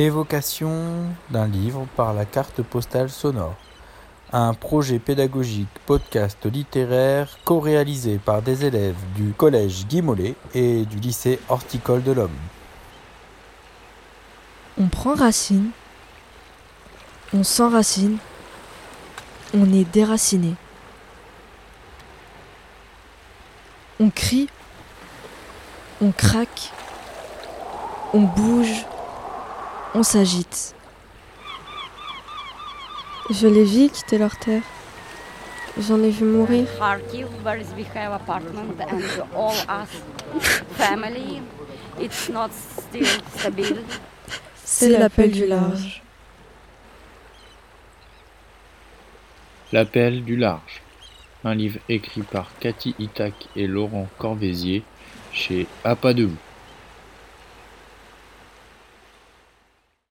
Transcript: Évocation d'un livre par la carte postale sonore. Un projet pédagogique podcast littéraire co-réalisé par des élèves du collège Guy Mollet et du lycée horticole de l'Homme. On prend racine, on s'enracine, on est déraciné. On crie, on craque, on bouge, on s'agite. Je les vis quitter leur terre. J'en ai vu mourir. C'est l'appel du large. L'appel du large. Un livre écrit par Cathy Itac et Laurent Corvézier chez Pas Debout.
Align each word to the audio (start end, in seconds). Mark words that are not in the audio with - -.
Évocation 0.00 1.04
d'un 1.28 1.46
livre 1.46 1.86
par 1.94 2.14
la 2.14 2.24
carte 2.24 2.62
postale 2.62 3.10
sonore. 3.10 3.54
Un 4.32 4.54
projet 4.54 4.98
pédagogique 4.98 5.68
podcast 5.84 6.46
littéraire 6.46 7.38
co-réalisé 7.44 8.16
par 8.16 8.40
des 8.40 8.64
élèves 8.64 8.96
du 9.14 9.34
collège 9.34 9.86
Guy 9.88 10.00
Mollet 10.00 10.36
et 10.54 10.86
du 10.86 10.96
lycée 10.96 11.38
horticole 11.50 12.02
de 12.02 12.12
l'Homme. 12.12 12.38
On 14.80 14.86
prend 14.88 15.12
racine, 15.12 15.68
on 17.34 17.44
s'enracine, 17.44 18.16
on 19.52 19.70
est 19.70 19.84
déraciné. 19.84 20.54
On 24.00 24.08
crie, 24.08 24.48
on 26.00 26.10
craque, 26.10 26.72
on 28.14 28.22
bouge, 28.22 28.86
on 29.94 30.02
s'agite. 30.02 30.74
Je 33.30 33.46
les 33.46 33.64
vis 33.64 33.90
quitter 33.90 34.18
leur 34.18 34.36
terre. 34.38 34.62
J'en 35.78 36.02
ai 36.02 36.10
vu 36.10 36.24
mourir. 36.24 36.66
C'est 44.64 44.88
l'appel 44.88 45.30
du 45.30 45.46
large. 45.46 46.02
L'appel 49.72 50.24
du 50.24 50.36
large. 50.36 50.82
Un 51.44 51.54
livre 51.54 51.78
écrit 51.88 52.22
par 52.22 52.50
Cathy 52.58 52.94
Itac 52.98 53.32
et 53.56 53.66
Laurent 53.66 54.08
Corvézier 54.18 54.82
chez 55.32 55.66
Pas 55.82 56.12
Debout. 56.12 56.36